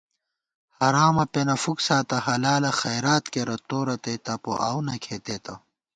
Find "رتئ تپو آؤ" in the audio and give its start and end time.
3.87-4.79